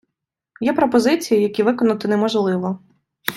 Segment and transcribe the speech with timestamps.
[0.61, 2.79] Є пропозиції, які виконати неможливо.